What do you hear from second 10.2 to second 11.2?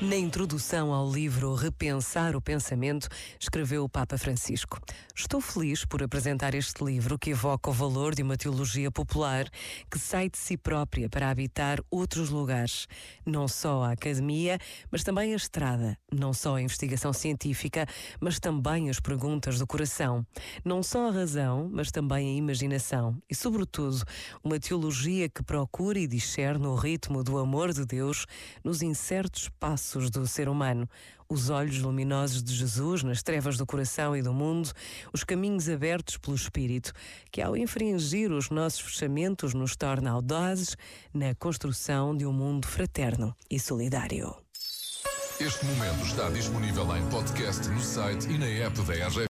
de si própria